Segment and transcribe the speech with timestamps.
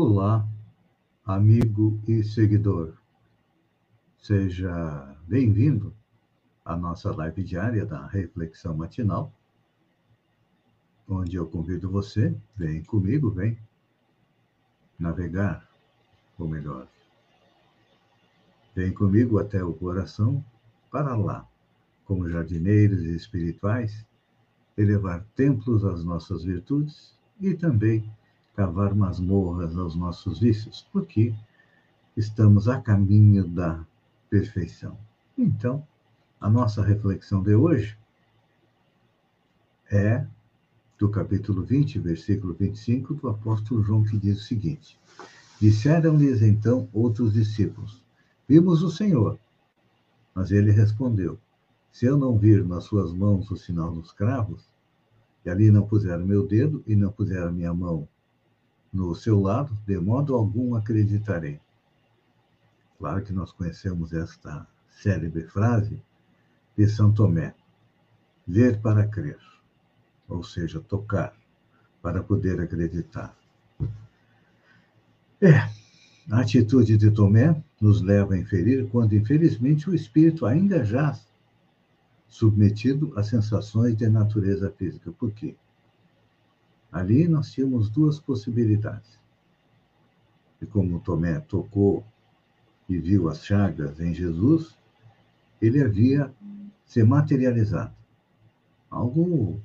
[0.00, 0.46] Olá,
[1.24, 2.94] amigo e seguidor.
[4.16, 5.92] Seja bem-vindo
[6.64, 9.32] à nossa live diária da Reflexão Matinal,
[11.08, 13.58] onde eu convido você, vem comigo, vem
[14.96, 15.68] navegar,
[16.38, 16.86] ou melhor,
[18.76, 20.44] vem comigo até o coração
[20.92, 21.44] para lá,
[22.04, 24.06] como jardineiros espirituais,
[24.76, 28.08] elevar templos às nossas virtudes e também
[28.58, 31.32] cavar masmorras aos nossos vícios, porque
[32.16, 33.86] estamos a caminho da
[34.28, 34.98] perfeição.
[35.38, 35.86] Então,
[36.40, 37.96] a nossa reflexão de hoje
[39.92, 40.26] é
[40.98, 44.98] do capítulo 20, versículo 25 do apóstolo João, que diz o seguinte:
[45.60, 48.02] Disseram-lhes então outros discípulos:
[48.48, 49.38] Vimos o Senhor.
[50.34, 51.38] Mas ele respondeu:
[51.92, 54.68] Se eu não vir nas suas mãos o sinal dos cravos,
[55.44, 58.08] e ali não puser meu dedo e não puser a minha mão
[58.92, 61.60] no seu lado, de modo algum acreditarei.
[62.98, 66.02] Claro que nós conhecemos esta célebre frase
[66.76, 67.54] de São Tomé:
[68.46, 69.38] ver para crer,
[70.28, 71.34] ou seja, tocar
[72.02, 73.36] para poder acreditar.
[75.40, 75.54] É,
[76.30, 81.28] a atitude de Tomé nos leva a inferir quando, infelizmente, o espírito ainda jaz
[82.26, 85.10] submetido a sensações de natureza física.
[85.12, 85.56] Por quê?
[86.90, 89.18] Ali nós tínhamos duas possibilidades.
[90.60, 92.04] E como Tomé tocou
[92.88, 94.76] e viu as chagas em Jesus,
[95.60, 96.32] ele havia
[96.84, 97.94] se materializado.
[98.90, 99.60] Algo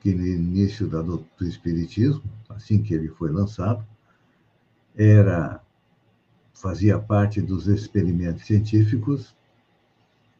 [0.00, 3.86] que no início do Espiritismo, assim que ele foi lançado,
[4.96, 5.62] era
[6.52, 9.34] fazia parte dos experimentos científicos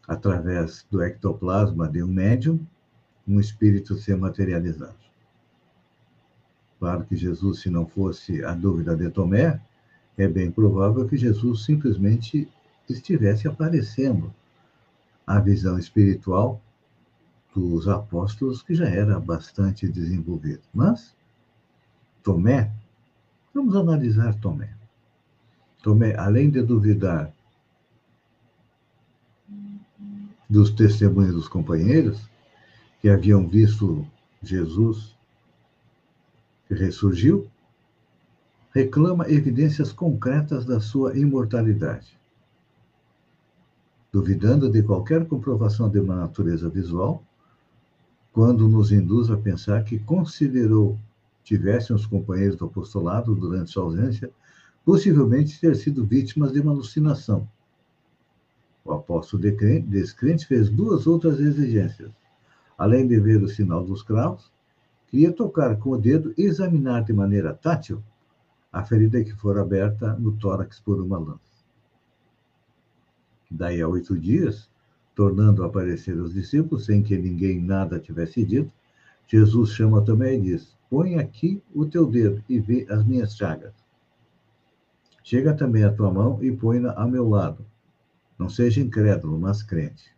[0.06, 2.64] através do ectoplasma de um médium,
[3.26, 4.94] um espírito se materializar.
[6.84, 9.58] Claro que Jesus, se não fosse a dúvida de Tomé,
[10.18, 12.46] é bem provável que Jesus simplesmente
[12.86, 14.30] estivesse aparecendo
[15.26, 16.60] a visão espiritual
[17.56, 20.60] dos apóstolos, que já era bastante desenvolvida.
[20.74, 21.16] Mas,
[22.22, 22.70] Tomé,
[23.54, 24.76] vamos analisar Tomé.
[25.82, 27.32] Tomé, além de duvidar
[30.50, 32.28] dos testemunhos dos companheiros,
[33.00, 34.06] que haviam visto
[34.42, 35.13] Jesus
[36.66, 37.48] que ressurgiu,
[38.74, 42.18] reclama evidências concretas da sua imortalidade.
[44.12, 47.22] Duvidando de qualquer comprovação de uma natureza visual,
[48.32, 50.98] quando nos induz a pensar que considerou
[51.44, 54.30] tivessem os companheiros do apostolado durante sua ausência,
[54.84, 57.46] possivelmente ter sido vítimas de uma alucinação.
[58.84, 59.42] O apóstolo
[59.86, 62.10] descrente fez duas outras exigências.
[62.76, 64.50] Além de ver o sinal dos cravos,
[65.14, 68.02] Queria tocar com o dedo e examinar de maneira tátil
[68.72, 71.62] a ferida que for aberta no tórax por uma lança.
[73.48, 74.68] Daí a oito dias,
[75.14, 78.72] tornando a aparecer os discípulos, sem que ninguém nada tivesse dito,
[79.28, 83.72] Jesus chama Tomé e diz: Põe aqui o teu dedo e vê as minhas chagas.
[85.22, 87.64] Chega também a tua mão e põe-na a meu lado.
[88.36, 90.12] Não seja incrédulo, mas crente.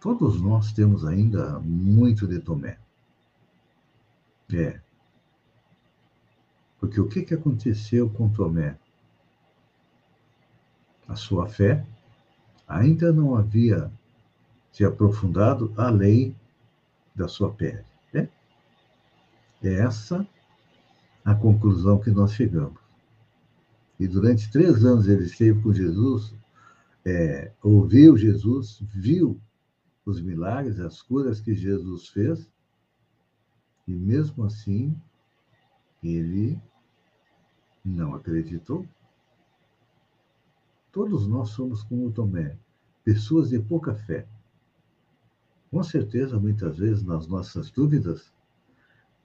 [0.00, 2.78] Todos nós temos ainda muito de Tomé.
[4.52, 4.80] É.
[6.78, 8.78] Porque o que, que aconteceu com Tomé?
[11.06, 11.84] A sua fé
[12.66, 13.92] ainda não havia
[14.72, 16.34] se aprofundado além
[17.14, 17.84] da sua pele.
[18.12, 18.28] Né?
[19.62, 20.26] É essa
[21.22, 22.80] a conclusão que nós chegamos.
[23.98, 26.32] E durante três anos ele esteve com Jesus,
[27.04, 29.38] é, ouviu Jesus, viu
[30.04, 32.50] os milagres, as curas que Jesus fez,
[33.86, 34.96] e mesmo assim,
[36.02, 36.60] ele
[37.84, 38.86] não acreditou.
[40.92, 42.56] Todos nós somos como Tomé,
[43.04, 44.26] pessoas de pouca fé.
[45.70, 48.32] Com certeza, muitas vezes, nas nossas dúvidas,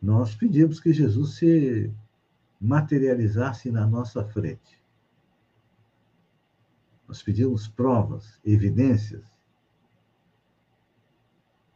[0.01, 1.92] nós pedimos que Jesus se
[2.62, 4.83] materializasse na nossa frente.
[7.07, 9.34] Nós pedimos provas, evidências,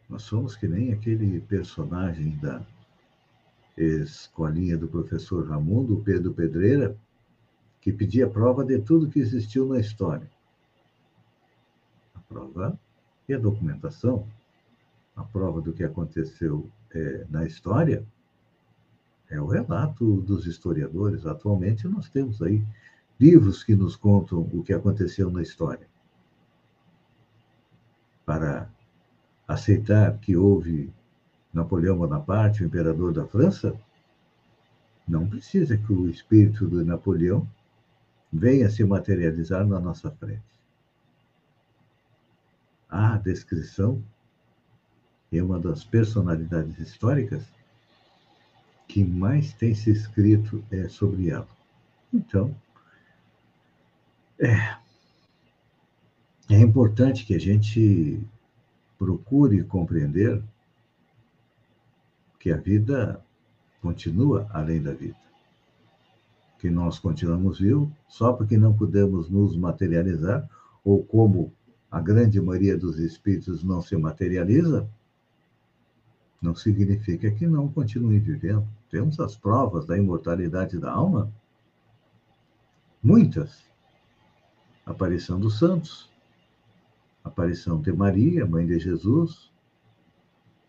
[0.10, 2.66] Nós somos que nem aquele personagem da
[3.78, 6.98] escolinha do professor Ramundo, Pedro Pedreira,
[7.80, 10.30] que pedia prova de tudo que existiu na história.
[12.16, 12.78] A prova
[13.28, 14.28] e a documentação,
[15.16, 18.04] a prova do que aconteceu é, na história,
[19.30, 21.26] é o relato dos historiadores.
[21.26, 22.66] Atualmente, nós temos aí
[23.20, 25.88] livros que nos contam o que aconteceu na história.
[28.26, 28.70] Para
[29.50, 30.94] aceitar que houve
[31.52, 33.76] Napoleão Bonaparte, o imperador da França,
[35.08, 37.50] não precisa que o espírito de Napoleão
[38.32, 40.44] venha se materializar na nossa frente.
[42.88, 44.04] A descrição
[45.32, 47.44] é uma das personalidades históricas
[48.88, 51.48] que mais tem se escrito é sobre ela.
[52.14, 52.56] Então,
[54.40, 54.78] é,
[56.52, 58.24] é importante que a gente
[59.00, 60.44] procure compreender
[62.38, 63.24] que a vida
[63.82, 65.18] continua além da vida.
[66.60, 70.48] Que nós continuamos vivos só porque não podemos nos materializar,
[70.84, 71.54] ou como
[71.90, 74.88] a grande maioria dos espíritos não se materializa,
[76.42, 78.68] não significa que não continue vivendo.
[78.90, 81.32] Temos as provas da imortalidade da alma,
[83.02, 83.64] muitas.
[84.86, 86.09] Aparição dos santos,
[87.24, 89.52] aparição de Maria, mãe de Jesus,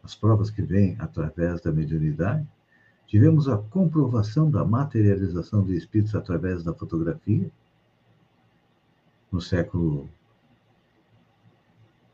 [0.02, 2.47] as provas que vêm através da mediunidade.
[3.06, 7.50] Tivemos a comprovação da materialização de espíritos através da fotografia.
[9.31, 10.08] No século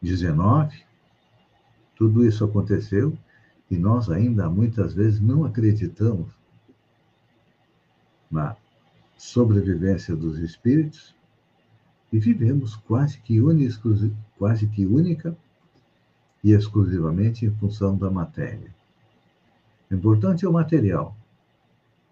[0.05, 0.85] XIX,
[1.94, 3.17] tudo isso aconteceu
[3.71, 6.33] e nós ainda muitas vezes não acreditamos
[8.31, 8.56] na
[9.17, 11.16] sobrevivência dos espíritos
[12.17, 13.39] e vivemos quase que,
[14.39, 15.37] quase que única
[16.43, 18.75] e exclusivamente em função da matéria.
[19.91, 21.15] O importante é o material.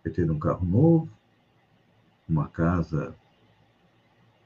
[0.05, 1.09] É ter um carro novo,
[2.29, 3.17] uma casa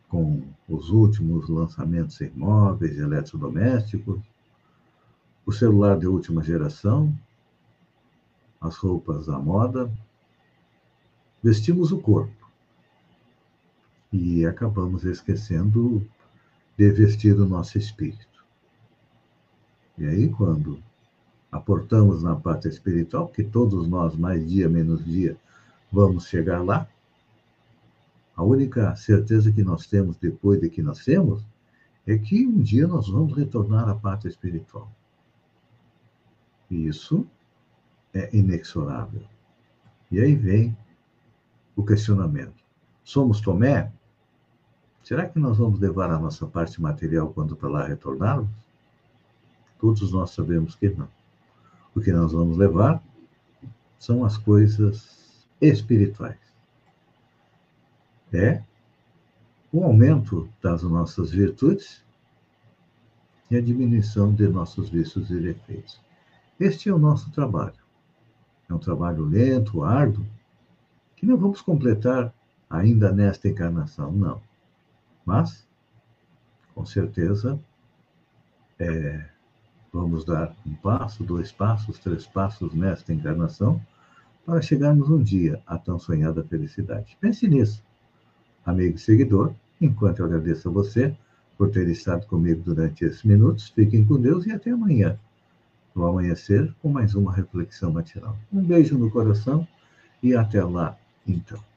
[0.09, 4.21] com os últimos lançamentos em móveis e eletrodomésticos,
[5.45, 7.13] o celular de última geração,
[8.61, 9.93] as roupas à moda,
[11.43, 12.38] vestimos o corpo
[14.13, 16.07] e acabamos esquecendo
[16.77, 18.45] de vestir o nosso espírito.
[19.97, 20.83] E aí, quando
[21.51, 25.37] aportamos na parte espiritual, que todos nós, mais dia menos dia,
[25.91, 26.89] vamos chegar lá,
[28.37, 31.45] a única certeza que nós temos depois de que nascemos
[32.07, 34.91] é que um dia nós vamos retornar à parte espiritual.
[36.71, 37.27] E isso
[38.15, 39.23] é inexorável.
[40.11, 40.77] E aí vem
[41.75, 42.63] o questionamento:
[43.03, 43.93] somos Tomé?
[45.09, 48.51] Será que nós vamos levar a nossa parte material quando para lá retornarmos?
[49.79, 51.09] Todos nós sabemos que não.
[51.95, 53.03] O que nós vamos levar
[53.99, 56.37] são as coisas espirituais.
[58.35, 58.63] É
[59.73, 62.05] o aumento das nossas virtudes
[63.51, 65.99] e a diminuição de nossos vícios e defeitos.
[66.61, 67.81] Este é o nosso trabalho.
[68.69, 70.27] É um trabalho lento, árduo,
[71.17, 72.31] que não vamos completar
[72.69, 74.47] ainda nesta encarnação, não.
[75.29, 75.69] Mas,
[76.75, 77.61] com certeza,
[78.79, 79.27] é,
[79.93, 83.79] vamos dar um passo, dois passos, três passos nesta encarnação
[84.47, 87.15] para chegarmos um dia à tão sonhada felicidade.
[87.21, 87.85] Pense nisso,
[88.65, 91.15] amigo e seguidor, enquanto eu agradeço a você
[91.59, 93.69] por ter estado comigo durante esses minutos.
[93.69, 95.21] Fiquem com Deus e até amanhã
[95.95, 98.35] no amanhecer com mais uma reflexão matinal.
[98.51, 99.69] Um beijo no coração
[100.23, 101.68] e até lá, então.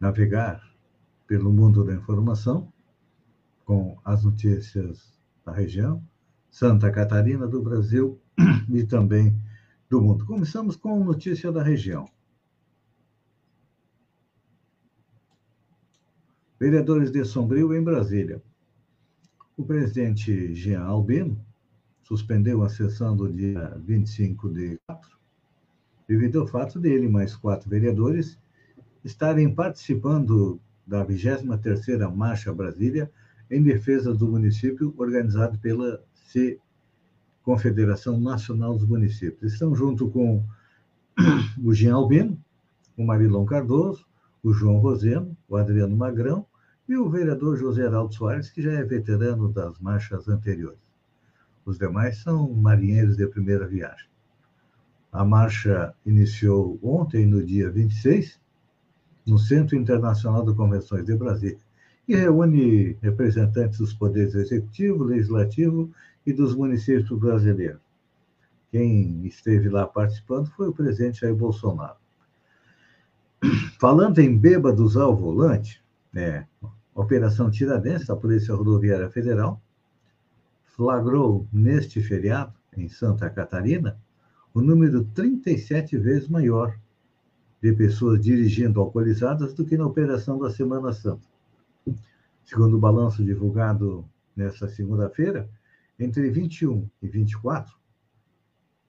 [0.00, 0.74] Navegar
[1.26, 2.72] pelo mundo da informação
[3.64, 6.02] com as notícias da região,
[6.50, 8.20] Santa Catarina, do Brasil
[8.68, 9.36] e também
[9.88, 10.26] do mundo.
[10.26, 12.06] Começamos com notícia da região.
[16.58, 18.42] Vereadores de Sombrio em Brasília.
[19.56, 21.44] O presidente Jean Albino
[22.02, 25.18] suspendeu a sessão do dia 25 de 4,
[26.08, 28.38] devido ao fato dele mais quatro vereadores
[29.04, 33.10] estarem participando da 23ª Marcha Brasília
[33.50, 36.58] em defesa do município, organizado pela C
[37.42, 39.52] Confederação Nacional dos Municípios.
[39.52, 40.42] Estão junto com
[41.62, 42.42] o Jean Albino,
[42.96, 44.06] o Marilão Cardoso,
[44.42, 46.46] o João Roseno, o Adriano Magrão
[46.88, 50.78] e o vereador José Heraldo Soares, que já é veterano das marchas anteriores.
[51.64, 54.08] Os demais são marinheiros de primeira viagem.
[55.12, 58.40] A marcha iniciou ontem, no dia 26,
[59.26, 61.58] no Centro Internacional de Convenções de Brasília,
[62.06, 65.90] e reúne representantes dos poderes executivo, legislativo
[66.26, 67.80] e dos municípios brasileiros.
[68.70, 71.96] Quem esteve lá participando foi o presidente Jair Bolsonaro.
[73.78, 76.46] Falando em bêbados ao volante, né,
[76.94, 79.60] Operação Tiradentes, da Polícia Rodoviária Federal,
[80.64, 83.96] flagrou neste feriado, em Santa Catarina,
[84.52, 86.76] o número 37 vezes maior
[87.64, 91.26] de pessoas dirigindo alcoolizadas do que na operação da Semana Santa.
[92.44, 94.04] Segundo o balanço divulgado
[94.36, 95.48] nesta segunda-feira,
[95.98, 97.74] entre 21 e 24,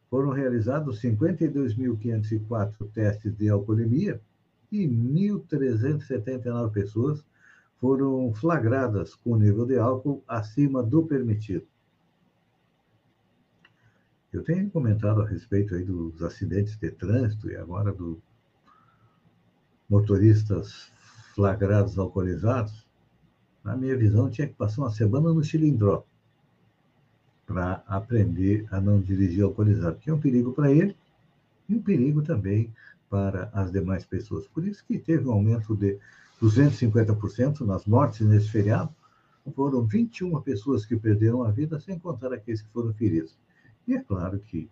[0.10, 4.20] foram realizados 52.504 testes de alcoolemia
[4.70, 7.24] e 1.379 pessoas
[7.78, 11.66] foram flagradas com nível de álcool acima do permitido.
[14.34, 18.22] Eu tenho comentado a respeito aí dos acidentes de trânsito e agora do
[19.90, 20.92] motoristas
[21.34, 22.86] flagrados alcoolizados,
[23.64, 26.04] na minha visão, tinha que passar uma semana no cilindró
[27.46, 30.96] para aprender a não dirigir alcoolizado, que é um perigo para ele
[31.68, 32.74] e um perigo também
[33.10, 34.48] para as demais pessoas.
[34.48, 35.98] Por isso que teve um aumento de
[36.42, 38.94] 250% nas mortes nesse feriado.
[39.56, 43.38] Foram 21 pessoas que perderam a vida, sem contar aqueles que foram feridos.
[43.88, 44.70] E é claro que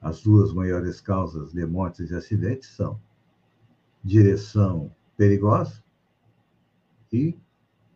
[0.00, 2.98] as duas maiores causas de mortes e acidentes são
[4.02, 5.82] direção perigosa
[7.12, 7.36] e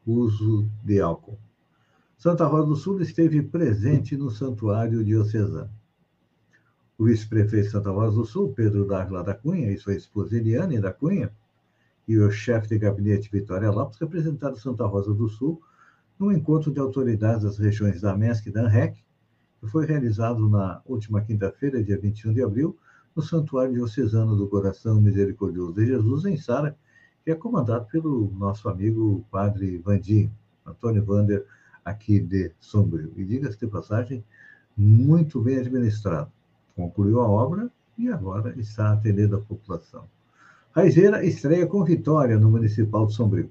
[0.06, 1.38] uso de álcool.
[2.16, 5.70] Santa Rosa do Sul esteve presente no Santuário Diocesano.
[6.96, 10.80] O vice-prefeito de Santa Rosa do Sul, Pedro Dávila da Cunha, e sua esposa Eliane
[10.80, 11.32] da Cunha,
[12.06, 15.60] e o chefe de gabinete Vitória Lopes representaram Santa Rosa do Sul
[16.18, 19.02] no encontro de autoridades das regiões da MESC e da ANREC,
[19.60, 22.78] que foi realizado na última quinta-feira, dia 21 de abril,
[23.14, 26.76] no Santuário Diocesano do Coração Misericordioso de Jesus, em Sara,
[27.24, 30.32] que é comandado pelo nosso amigo Padre Vandinho,
[30.66, 31.46] Antônio Vander,
[31.84, 33.12] aqui de Sombrio.
[33.16, 34.24] E diga-se de passagem,
[34.76, 36.30] muito bem administrado.
[36.74, 40.04] Concluiu a obra e agora está atendendo a população.
[40.72, 43.50] Raizeira estreia com vitória no Municipal de Sombrio.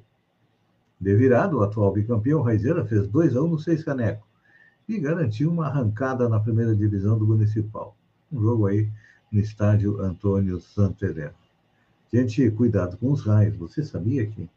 [1.00, 4.28] De virado, o atual bicampeão Raizeira fez 2 a 1 no Seis Caneco
[4.90, 7.96] e garantiu uma arrancada na primeira divisão do Municipal.
[8.32, 8.92] Um jogo aí
[9.34, 11.34] no estádio Antônio Santo Heleno.
[12.14, 13.58] Gente, cuidado com os raios.
[13.58, 14.48] Você sabia que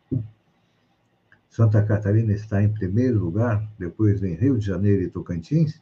[1.49, 5.81] Santa Catarina está em primeiro lugar, depois vem Rio de Janeiro e Tocantins,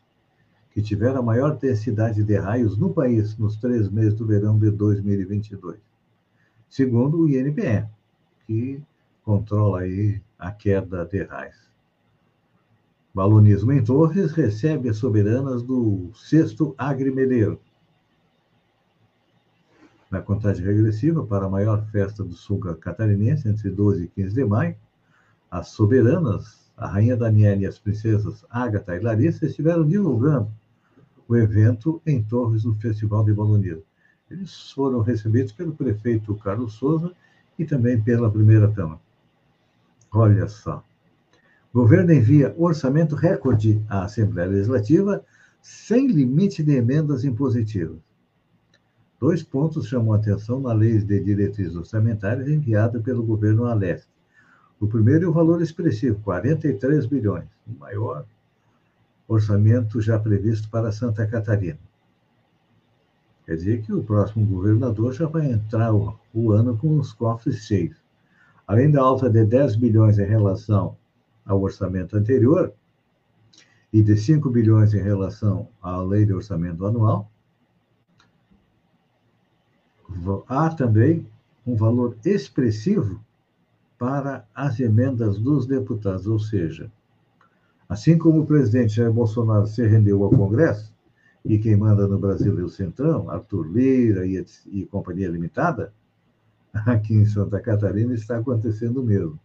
[0.71, 4.71] que tiveram a maior densidade de raios no país nos três meses do verão de
[4.71, 5.81] 2022.
[6.71, 7.85] Segundo o INPE,
[8.47, 8.81] que
[9.25, 11.65] controla aí a queda de raios.
[13.13, 17.61] Balonismo em Torres recebe as soberanas do sexto Agrimedeiro
[20.15, 24.45] na contagem regressiva para a maior festa do sul catarinense, entre 12 e 15 de
[24.45, 24.77] maio,
[25.51, 30.49] as soberanas, a rainha Daniela e as princesas Agatha e Larissa, estiveram divulgando
[31.27, 33.83] o evento em Torres do Festival de Balonismo.
[34.31, 37.13] Eles foram recebidos pelo prefeito Carlos Souza
[37.59, 39.01] e também pela primeira-dama.
[40.13, 40.85] Olha só.
[41.73, 45.25] O governo envia orçamento recorde à Assembleia Legislativa
[45.61, 47.99] sem limite de emendas impositivas.
[49.25, 54.07] Dois pontos chamam a atenção na lei de diretrizes orçamentárias enviada pelo governo a leste.
[54.79, 58.27] O primeiro é o valor expressivo, 43 bilhões, o maior
[59.27, 61.79] orçamento já previsto para Santa Catarina.
[63.47, 67.65] Quer dizer que o próximo governador já vai entrar o, o ano com os cofres
[67.65, 67.97] cheios.
[68.67, 70.99] Além da alta de 10 bilhões em relação
[71.47, 72.75] ao orçamento anterior
[73.91, 77.31] e de 5 bilhões em relação à lei de orçamento anual,
[80.49, 81.27] há também
[81.67, 83.21] um valor expressivo
[83.99, 86.91] para as emendas dos deputados, ou seja,
[87.89, 90.93] assim como o presidente Jair Bolsonaro se rendeu ao Congresso,
[91.45, 95.93] e quem manda no Brasil é o Centrão, Arthur Lira e, e Companhia Limitada,
[96.73, 99.39] aqui em Santa Catarina está acontecendo o mesmo.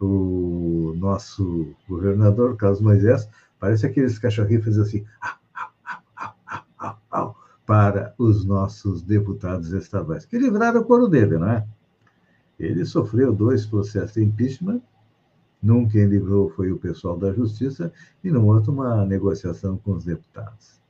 [0.00, 3.28] o nosso governador, Carlos Moisés,
[3.58, 5.04] parece aqueles cachorrinhos assim,
[7.68, 11.66] para os nossos deputados estaduais, que livraram o coro dele, não é?
[12.58, 14.80] Ele sofreu dois processos de impeachment,
[15.62, 17.92] num quem livrou foi o pessoal da Justiça,
[18.24, 20.80] e no outro uma negociação com os deputados.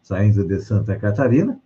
[0.00, 1.60] Saindo de Santa Catarina,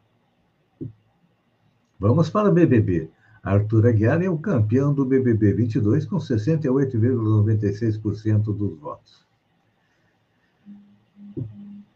[2.01, 3.11] vamos para o BBB.
[3.43, 9.27] Arthur Aguiar é o campeão do BBB 22 com 68,96% dos votos.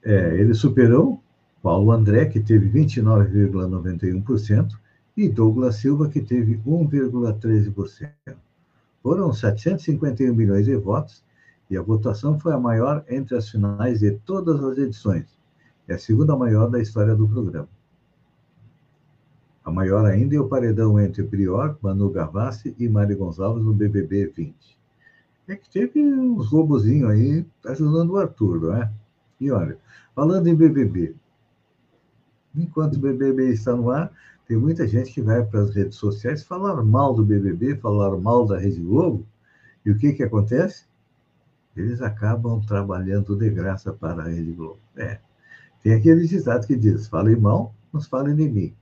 [0.04, 1.22] É, ele superou
[1.66, 4.78] Paulo André, que teve 29,91%,
[5.16, 8.12] e Douglas Silva, que teve 1,13%.
[9.02, 11.24] Foram 751 milhões de votos
[11.68, 15.26] e a votação foi a maior entre as finais de todas as edições.
[15.88, 17.68] É a segunda maior da história do programa.
[19.64, 24.28] A maior ainda é o paredão entre Prior, Manu Gavassi e Mari Gonçalves no BBB
[24.28, 24.78] 20.
[25.48, 28.88] É que teve uns robozinhos aí ajudando o Arthur, não é?
[29.40, 29.76] E olha,
[30.14, 31.16] falando em BBB,
[32.56, 34.12] enquanto o BBB está no ar,
[34.46, 38.46] tem muita gente que vai para as redes sociais falar mal do BBB, falar mal
[38.46, 39.26] da Rede Globo,
[39.84, 40.84] e o que, que acontece?
[41.76, 44.78] Eles acabam trabalhando de graça para a Rede Globo.
[44.96, 45.18] É.
[45.82, 48.74] Tem aquele ditado que diz: falem mal, mas falem de mim.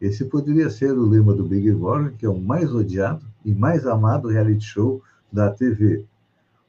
[0.00, 3.86] Esse poderia ser o lema do Big Brother, que é o mais odiado e mais
[3.86, 6.04] amado reality show da TV.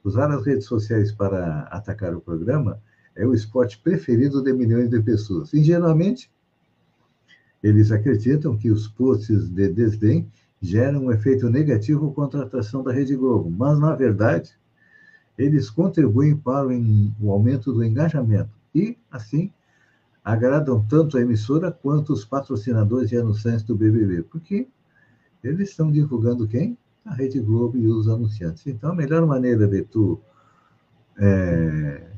[0.02, 2.80] Usar as redes sociais para atacar o programa
[3.16, 5.52] é o esporte preferido de milhões de pessoas.
[5.52, 6.30] Ingenuamente,
[7.62, 10.30] eles acreditam que os posts de desdém
[10.62, 14.52] geram um efeito negativo contra a atração da Rede Globo, mas, na verdade,
[15.36, 19.50] eles contribuem para o aumento do engajamento e, assim,
[20.22, 24.68] agradam tanto a emissora quanto os patrocinadores e anunciantes do BBB, porque
[25.42, 26.76] eles estão divulgando quem?
[27.04, 28.66] A Rede Globo e os anunciantes.
[28.66, 30.20] Então, a melhor maneira de tu
[31.18, 32.09] é,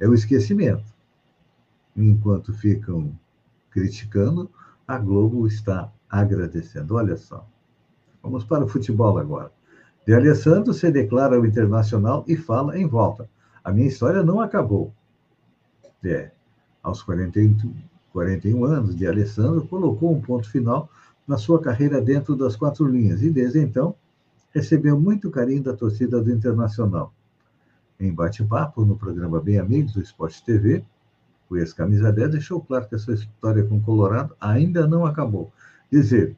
[0.00, 0.84] é o esquecimento.
[1.96, 3.12] Enquanto ficam
[3.70, 4.50] criticando,
[4.86, 6.94] a Globo está agradecendo.
[6.94, 7.46] Olha só.
[8.22, 9.50] Vamos para o futebol agora.
[10.06, 13.28] De Alessandro se declara o internacional e fala em volta.
[13.62, 14.92] A minha história não acabou.
[16.04, 16.30] É,
[16.82, 17.74] aos 41,
[18.12, 20.90] 41 anos, de Alessandro colocou um ponto final
[21.26, 23.94] na sua carreira dentro das quatro linhas e, desde então,
[24.52, 27.12] recebeu muito carinho da torcida do Internacional
[27.98, 30.84] em bate-papo no programa Bem Amigos do Esporte TV,
[31.48, 35.52] o ex-camisa 10 deixou claro que a sua história com o Colorado ainda não acabou.
[35.90, 36.36] Dizer,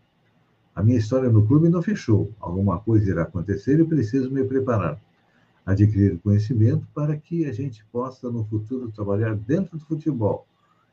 [0.74, 2.30] a minha história no clube não fechou.
[2.38, 5.00] Alguma coisa irá acontecer e preciso me preparar.
[5.64, 10.46] Adquirir conhecimento para que a gente possa, no futuro, trabalhar dentro do futebol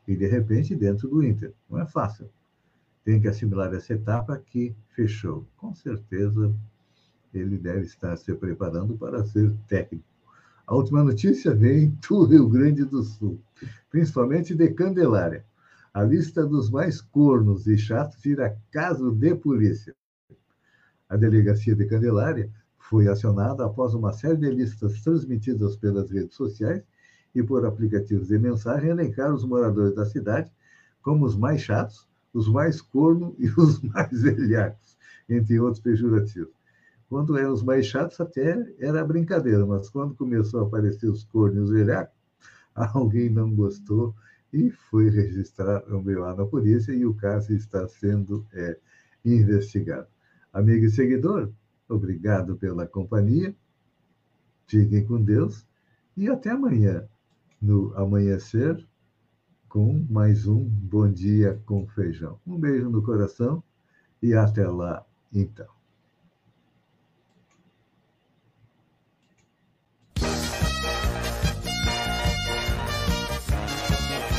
[0.08, 1.52] e, de repente, dentro do Inter.
[1.68, 2.28] Não é fácil.
[3.04, 5.44] Tem que assimilar essa etapa que fechou.
[5.58, 6.52] Com certeza,
[7.34, 10.13] ele deve estar se preparando para ser técnico
[10.66, 13.40] a última notícia vem do Rio Grande do Sul,
[13.90, 15.44] principalmente de Candelária.
[15.92, 19.94] A lista dos mais cornos e chatos vira caso de polícia.
[21.08, 26.82] A delegacia de Candelária foi acionada após uma série de listas transmitidas pelas redes sociais
[27.34, 30.50] e por aplicativos de mensagem elencar os moradores da cidade
[31.02, 34.96] como os mais chatos, os mais cornos e os mais velhacos,
[35.28, 36.63] entre outros pejorativos.
[37.14, 41.70] Quando eram os mais chatos, até era brincadeira, mas quando começou a aparecer os cornos
[41.70, 42.12] velhacos,
[42.74, 44.12] alguém não gostou
[44.52, 48.76] e foi registrar um BO na polícia e o caso está sendo é,
[49.24, 50.08] investigado.
[50.52, 51.52] Amigo e seguidor,
[51.88, 53.54] obrigado pela companhia,
[54.66, 55.64] fiquem com Deus
[56.16, 57.08] e até amanhã,
[57.62, 58.84] no amanhecer,
[59.68, 62.40] com mais um Bom Dia com Feijão.
[62.44, 63.62] Um beijo no coração
[64.20, 65.83] e até lá, então.